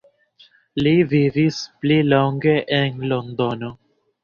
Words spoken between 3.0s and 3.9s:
Londono.